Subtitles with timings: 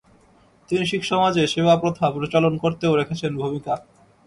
[0.69, 3.73] তিনি শিখসমাজে সেবা প্রথা প্রচলন করতেও রেখেছেন ভূমিকা।